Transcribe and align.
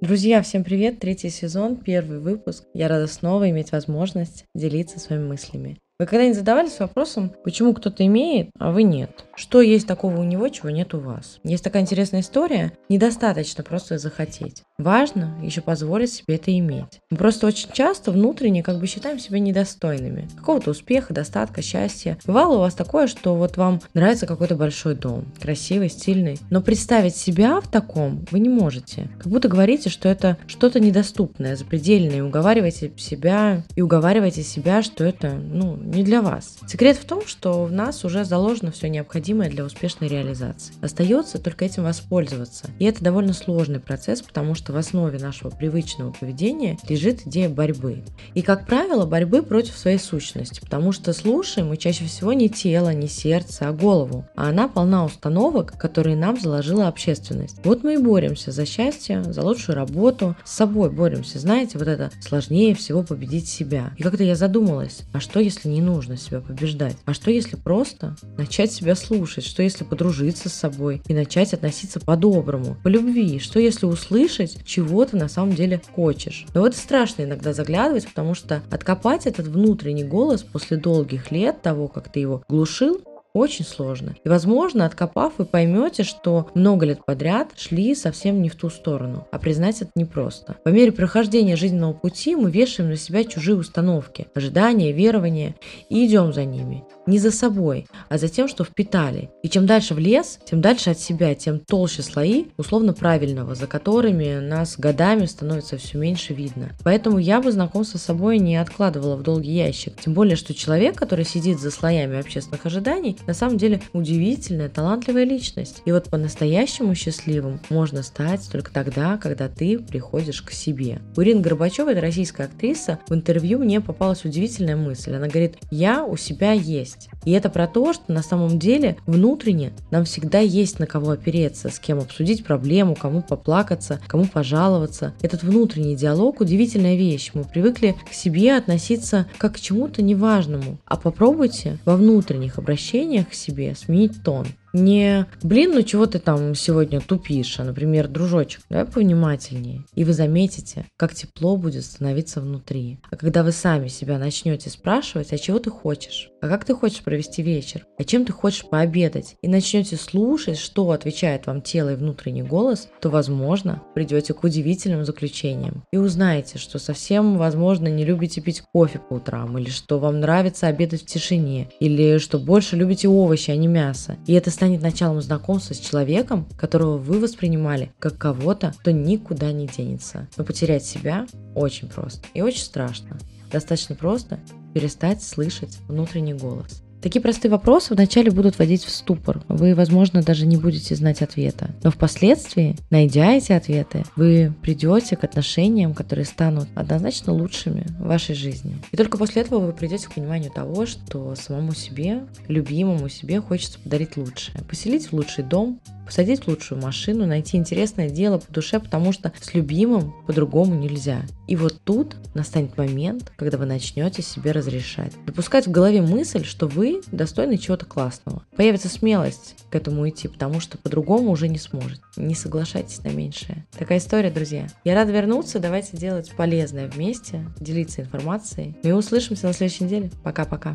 Друзья, 0.00 0.42
всем 0.42 0.64
привет! 0.64 0.98
Третий 0.98 1.30
сезон, 1.30 1.76
первый 1.76 2.18
выпуск. 2.18 2.64
Я 2.74 2.88
рада 2.88 3.06
снова 3.06 3.48
иметь 3.50 3.72
возможность 3.72 4.44
делиться 4.54 4.98
своими 4.98 5.26
мыслями. 5.28 5.78
Вы 5.98 6.06
когда-нибудь 6.06 6.36
задавались 6.36 6.80
вопросом, 6.80 7.32
почему 7.44 7.72
кто-то 7.72 8.04
имеет, 8.04 8.50
а 8.58 8.72
вы 8.72 8.82
нет? 8.82 9.24
Что 9.36 9.62
есть 9.62 9.86
такого 9.86 10.18
у 10.18 10.24
него, 10.24 10.48
чего 10.48 10.68
нет 10.70 10.92
у 10.92 10.98
вас? 10.98 11.38
Есть 11.44 11.62
такая 11.62 11.82
интересная 11.82 12.20
история. 12.20 12.72
Недостаточно 12.88 13.62
просто 13.62 13.98
захотеть. 13.98 14.64
Важно 14.78 15.32
еще 15.40 15.60
позволить 15.60 16.12
себе 16.12 16.34
это 16.34 16.56
иметь. 16.58 17.00
Мы 17.08 17.16
просто 17.16 17.46
очень 17.46 17.70
часто 17.72 18.10
внутренне 18.10 18.64
как 18.64 18.80
бы 18.80 18.88
считаем 18.88 19.20
себя 19.20 19.38
недостойными. 19.38 20.28
Какого-то 20.36 20.72
успеха, 20.72 21.14
достатка, 21.14 21.62
счастья. 21.62 22.18
Бывало 22.26 22.56
у 22.56 22.58
вас 22.58 22.74
такое, 22.74 23.06
что 23.06 23.36
вот 23.36 23.56
вам 23.56 23.80
нравится 23.94 24.26
какой-то 24.26 24.56
большой 24.56 24.96
дом, 24.96 25.26
красивый, 25.40 25.88
стильный, 25.88 26.40
но 26.50 26.60
представить 26.60 27.14
себя 27.14 27.60
в 27.60 27.68
таком 27.68 28.26
вы 28.32 28.40
не 28.40 28.48
можете. 28.48 29.08
Как 29.18 29.28
будто 29.28 29.48
говорите, 29.48 29.90
что 29.90 30.08
это 30.08 30.38
что-то 30.48 30.80
недоступное, 30.80 31.54
запредельное, 31.54 32.16
и 32.16 32.20
уговариваете 32.20 32.90
себя, 32.96 33.62
и 33.76 33.80
уговариваете 33.80 34.42
себя, 34.42 34.82
что 34.82 35.04
это, 35.04 35.30
ну, 35.34 35.76
не 35.76 36.02
для 36.02 36.20
вас. 36.20 36.58
Секрет 36.66 36.96
в 36.96 37.04
том, 37.04 37.24
что 37.26 37.64
в 37.64 37.70
нас 37.70 38.04
уже 38.04 38.24
заложено 38.24 38.72
все 38.72 38.88
необходимое 38.88 39.48
для 39.48 39.64
успешной 39.64 40.08
реализации. 40.08 40.74
Остается 40.82 41.38
только 41.38 41.64
этим 41.64 41.84
воспользоваться. 41.84 42.70
И 42.80 42.84
это 42.86 43.04
довольно 43.04 43.34
сложный 43.34 43.78
процесс, 43.78 44.20
потому 44.20 44.56
что 44.56 44.63
в 44.72 44.76
основе 44.76 45.18
нашего 45.18 45.50
привычного 45.50 46.12
поведения 46.12 46.78
лежит 46.88 47.26
идея 47.26 47.48
борьбы. 47.48 48.04
И, 48.34 48.42
как 48.42 48.66
правило, 48.66 49.06
борьбы 49.06 49.42
против 49.42 49.76
своей 49.76 49.98
сущности, 49.98 50.60
потому 50.60 50.92
что 50.92 51.12
слушаем 51.12 51.68
мы 51.68 51.76
чаще 51.76 52.04
всего 52.04 52.32
не 52.32 52.48
тело, 52.48 52.92
не 52.92 53.08
сердце, 53.08 53.68
а 53.68 53.72
голову. 53.72 54.26
А 54.36 54.48
она 54.48 54.68
полна 54.68 55.04
установок, 55.04 55.74
которые 55.78 56.16
нам 56.16 56.40
заложила 56.40 56.88
общественность. 56.88 57.56
Вот 57.64 57.82
мы 57.82 57.94
и 57.94 57.98
боремся 57.98 58.52
за 58.52 58.66
счастье, 58.66 59.22
за 59.24 59.42
лучшую 59.42 59.76
работу, 59.76 60.36
с 60.44 60.52
собой 60.52 60.90
боремся. 60.90 61.38
Знаете, 61.38 61.78
вот 61.78 61.88
это 61.88 62.10
сложнее 62.20 62.74
всего 62.74 63.02
победить 63.02 63.48
себя. 63.48 63.92
И 63.96 64.02
как-то 64.02 64.24
я 64.24 64.36
задумалась, 64.36 65.02
а 65.12 65.20
что 65.20 65.40
если 65.40 65.68
не 65.68 65.80
нужно 65.80 66.16
себя 66.16 66.40
побеждать. 66.40 66.96
А 67.04 67.14
что 67.14 67.30
если 67.30 67.56
просто 67.56 68.16
начать 68.36 68.72
себя 68.72 68.94
слушать? 68.94 69.44
Что 69.44 69.62
если 69.62 69.84
подружиться 69.84 70.48
с 70.48 70.54
собой 70.54 71.02
и 71.06 71.14
начать 71.14 71.52
относиться 71.54 72.00
по-доброму, 72.00 72.76
по 72.82 72.88
любви? 72.88 73.38
Что 73.38 73.58
если 73.58 73.86
услышать, 73.86 74.53
чего 74.64 75.04
ты 75.04 75.16
на 75.16 75.28
самом 75.28 75.54
деле 75.54 75.80
хочешь? 75.94 76.46
Но 76.54 76.60
вот 76.60 76.74
страшно 76.76 77.22
иногда 77.22 77.52
заглядывать, 77.52 78.06
потому 78.06 78.34
что 78.34 78.62
откопать 78.70 79.26
этот 79.26 79.46
внутренний 79.46 80.04
голос 80.04 80.42
после 80.42 80.76
долгих 80.76 81.30
лет 81.30 81.62
того, 81.62 81.88
как 81.88 82.10
ты 82.10 82.20
его 82.20 82.42
глушил, 82.48 83.00
очень 83.34 83.64
сложно. 83.64 84.14
И, 84.22 84.28
возможно, 84.28 84.86
откопав, 84.86 85.34
вы 85.38 85.44
поймете, 85.44 86.04
что 86.04 86.48
много 86.54 86.86
лет 86.86 87.04
подряд 87.04 87.50
шли 87.56 87.94
совсем 87.96 88.40
не 88.40 88.48
в 88.48 88.54
ту 88.54 88.70
сторону. 88.70 89.26
А 89.32 89.38
признать 89.38 89.82
это 89.82 89.90
непросто. 89.96 90.56
По 90.64 90.68
мере 90.68 90.92
прохождения 90.92 91.56
жизненного 91.56 91.92
пути 91.92 92.36
мы 92.36 92.50
вешаем 92.50 92.90
на 92.90 92.96
себя 92.96 93.24
чужие 93.24 93.56
установки, 93.56 94.28
ожидания, 94.34 94.92
верования 94.92 95.56
и 95.88 96.06
идем 96.06 96.32
за 96.32 96.44
ними. 96.44 96.84
Не 97.06 97.18
за 97.18 97.32
собой, 97.32 97.86
а 98.08 98.18
за 98.18 98.28
тем, 98.28 98.46
что 98.46 98.64
впитали. 98.64 99.30
И 99.42 99.48
чем 99.48 99.66
дальше 99.66 99.94
в 99.94 99.98
лес, 99.98 100.38
тем 100.44 100.60
дальше 100.60 100.90
от 100.90 101.00
себя, 101.00 101.34
тем 101.34 101.58
толще 101.58 102.02
слои 102.02 102.46
условно 102.56 102.92
правильного, 102.92 103.56
за 103.56 103.66
которыми 103.66 104.38
нас 104.38 104.78
годами 104.78 105.26
становится 105.26 105.76
все 105.76 105.98
меньше 105.98 106.34
видно. 106.34 106.70
Поэтому 106.84 107.18
я 107.18 107.40
бы 107.40 107.50
знакомство 107.50 107.98
с 107.98 108.02
собой 108.02 108.38
не 108.38 108.56
откладывала 108.56 109.16
в 109.16 109.22
долгий 109.22 109.52
ящик. 109.52 110.00
Тем 110.00 110.14
более, 110.14 110.36
что 110.36 110.54
человек, 110.54 110.96
который 110.96 111.24
сидит 111.24 111.58
за 111.58 111.72
слоями 111.72 112.20
общественных 112.20 112.64
ожиданий, 112.64 113.16
на 113.26 113.34
самом 113.34 113.58
деле 113.58 113.80
удивительная, 113.92 114.68
талантливая 114.68 115.24
личность. 115.24 115.82
И 115.84 115.92
вот 115.92 116.10
по-настоящему 116.10 116.94
счастливым 116.94 117.60
можно 117.70 118.02
стать 118.02 118.48
только 118.50 118.72
тогда, 118.72 119.16
когда 119.16 119.48
ты 119.48 119.78
приходишь 119.78 120.42
к 120.42 120.50
себе. 120.50 121.00
У 121.16 121.22
Ирины 121.22 121.40
Горбачевой, 121.40 121.92
это 121.92 122.00
российская 122.00 122.44
актриса, 122.44 122.98
в 123.08 123.14
интервью 123.14 123.58
мне 123.58 123.80
попалась 123.80 124.24
удивительная 124.24 124.76
мысль. 124.76 125.14
Она 125.14 125.28
говорит, 125.28 125.56
я 125.70 126.04
у 126.04 126.16
себя 126.16 126.52
есть. 126.52 127.08
И 127.24 127.32
это 127.32 127.48
про 127.48 127.66
то, 127.66 127.92
что 127.92 128.12
на 128.12 128.22
самом 128.22 128.58
деле 128.58 128.96
внутренне 129.06 129.72
нам 129.90 130.04
всегда 130.04 130.40
есть 130.40 130.78
на 130.78 130.86
кого 130.86 131.12
опереться, 131.12 131.70
с 131.70 131.78
кем 131.78 131.98
обсудить 131.98 132.44
проблему, 132.44 132.94
кому 132.94 133.22
поплакаться, 133.22 134.00
кому 134.06 134.26
пожаловаться. 134.26 135.14
Этот 135.22 135.42
внутренний 135.42 135.96
диалог– 135.96 136.40
удивительная 136.40 136.96
вещь. 136.96 137.30
Мы 137.34 137.44
привыкли 137.44 137.96
к 138.08 138.12
себе 138.12 138.56
относиться 138.56 139.26
как 139.38 139.54
к 139.54 139.60
чему-то 139.60 140.02
неважному. 140.02 140.78
А 140.84 140.96
попробуйте 140.96 141.78
во 141.84 141.96
внутренних 141.96 142.58
обращениях 142.58 143.13
отношениях 143.14 143.28
к 143.30 143.34
себе 143.34 143.74
сменить 143.74 144.22
тон 144.22 144.46
не 144.74 145.26
«блин, 145.42 145.72
ну 145.74 145.82
чего 145.82 146.06
ты 146.06 146.18
там 146.18 146.54
сегодня 146.54 147.00
тупишь», 147.00 147.58
а, 147.58 147.64
например, 147.64 148.08
«дружочек, 148.08 148.62
давай 148.68 148.84
повнимательнее». 148.84 149.84
И 149.94 150.04
вы 150.04 150.12
заметите, 150.12 150.86
как 150.96 151.14
тепло 151.14 151.56
будет 151.56 151.84
становиться 151.84 152.40
внутри. 152.40 152.98
А 153.10 153.16
когда 153.16 153.42
вы 153.42 153.52
сами 153.52 153.88
себя 153.88 154.18
начнете 154.18 154.68
спрашивать, 154.68 155.32
а 155.32 155.38
чего 155.38 155.58
ты 155.58 155.70
хочешь? 155.70 156.30
А 156.40 156.48
как 156.48 156.64
ты 156.64 156.74
хочешь 156.74 157.02
провести 157.02 157.42
вечер? 157.42 157.86
А 157.96 158.04
чем 158.04 158.24
ты 158.24 158.32
хочешь 158.32 158.66
пообедать? 158.68 159.36
И 159.40 159.48
начнете 159.48 159.96
слушать, 159.96 160.58
что 160.58 160.90
отвечает 160.90 161.46
вам 161.46 161.62
тело 161.62 161.92
и 161.92 161.96
внутренний 161.96 162.42
голос, 162.42 162.88
то, 163.00 163.08
возможно, 163.08 163.82
придете 163.94 164.34
к 164.34 164.42
удивительным 164.44 165.04
заключениям. 165.04 165.84
И 165.92 165.96
узнаете, 165.96 166.58
что 166.58 166.78
совсем, 166.78 167.38
возможно, 167.38 167.88
не 167.88 168.04
любите 168.04 168.40
пить 168.40 168.62
кофе 168.72 168.98
по 168.98 169.14
утрам, 169.14 169.56
или 169.56 169.70
что 169.70 169.98
вам 169.98 170.20
нравится 170.20 170.66
обедать 170.66 171.02
в 171.02 171.06
тишине, 171.06 171.70
или 171.80 172.18
что 172.18 172.38
больше 172.38 172.76
любите 172.76 173.08
овощи, 173.08 173.50
а 173.50 173.56
не 173.56 173.68
мясо. 173.68 174.16
И 174.26 174.32
это 174.32 174.50
станет 174.50 174.63
станет 174.64 174.80
началом 174.80 175.20
знакомства 175.20 175.74
с 175.74 175.78
человеком, 175.78 176.48
которого 176.56 176.96
вы 176.96 177.20
воспринимали 177.20 177.92
как 177.98 178.16
кого-то, 178.16 178.72
кто 178.80 178.92
никуда 178.92 179.52
не 179.52 179.66
денется. 179.66 180.26
Но 180.38 180.44
потерять 180.44 180.86
себя 180.86 181.26
очень 181.54 181.86
просто 181.86 182.26
и 182.32 182.40
очень 182.40 182.62
страшно. 182.62 183.18
Достаточно 183.52 183.94
просто 183.94 184.40
перестать 184.72 185.22
слышать 185.22 185.76
внутренний 185.86 186.32
голос. 186.32 186.82
Такие 187.04 187.20
простые 187.20 187.50
вопросы 187.50 187.92
вначале 187.92 188.30
будут 188.30 188.58
вводить 188.58 188.82
в 188.82 188.88
ступор. 188.88 189.42
Вы, 189.48 189.74
возможно, 189.74 190.22
даже 190.22 190.46
не 190.46 190.56
будете 190.56 190.94
знать 190.94 191.20
ответа. 191.20 191.68
Но 191.82 191.90
впоследствии, 191.90 192.76
найдя 192.88 193.32
эти 193.34 193.52
ответы, 193.52 194.04
вы 194.16 194.54
придете 194.62 195.14
к 195.14 195.22
отношениям, 195.22 195.92
которые 195.92 196.24
станут 196.24 196.66
однозначно 196.74 197.34
лучшими 197.34 197.84
в 198.00 198.06
вашей 198.06 198.34
жизни. 198.34 198.78
И 198.90 198.96
только 198.96 199.18
после 199.18 199.42
этого 199.42 199.66
вы 199.66 199.74
придете 199.74 200.08
к 200.08 200.14
пониманию 200.14 200.50
того, 200.50 200.86
что 200.86 201.34
самому 201.34 201.74
себе, 201.74 202.22
любимому 202.48 203.10
себе 203.10 203.42
хочется 203.42 203.78
подарить 203.80 204.16
лучшее. 204.16 204.62
Поселить 204.66 205.08
в 205.08 205.12
лучший 205.12 205.44
дом, 205.44 205.80
посадить 206.04 206.46
лучшую 206.46 206.80
машину, 206.80 207.26
найти 207.26 207.56
интересное 207.56 208.10
дело 208.10 208.38
по 208.38 208.52
душе, 208.52 208.80
потому 208.80 209.12
что 209.12 209.32
с 209.40 209.54
любимым 209.54 210.14
по-другому 210.26 210.74
нельзя. 210.74 211.22
И 211.46 211.56
вот 211.56 211.80
тут 211.84 212.16
настанет 212.34 212.76
момент, 212.76 213.32
когда 213.36 213.58
вы 213.58 213.66
начнете 213.66 214.22
себе 214.22 214.52
разрешать. 214.52 215.12
Допускать 215.26 215.66
в 215.66 215.70
голове 215.70 216.02
мысль, 216.02 216.44
что 216.44 216.66
вы 216.66 217.00
достойны 217.12 217.58
чего-то 217.58 217.86
классного. 217.86 218.44
Появится 218.56 218.88
смелость 218.88 219.56
к 219.70 219.74
этому 219.74 220.08
идти, 220.08 220.28
потому 220.28 220.60
что 220.60 220.78
по-другому 220.78 221.30
уже 221.30 221.48
не 221.48 221.58
сможете. 221.58 222.02
Не 222.16 222.34
соглашайтесь 222.34 223.02
на 223.02 223.08
меньшее. 223.08 223.66
Такая 223.76 223.98
история, 223.98 224.30
друзья. 224.30 224.68
Я 224.84 224.94
рада 224.94 225.12
вернуться. 225.12 225.58
Давайте 225.58 225.96
делать 225.96 226.32
полезное 226.36 226.88
вместе, 226.88 227.46
делиться 227.60 228.02
информацией. 228.02 228.76
Мы 228.82 228.94
услышимся 228.94 229.46
на 229.46 229.52
следующей 229.52 229.84
неделе. 229.84 230.10
Пока-пока. 230.22 230.74